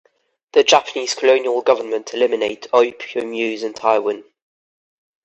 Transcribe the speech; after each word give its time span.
The 0.53 0.63
Japanese 0.63 1.13
colonial 1.13 1.61
government 1.61 2.15
eliminate 2.15 2.65
opium 2.73 3.33
use 3.35 3.61
in 3.61 3.73
Taiwan. 3.75 4.23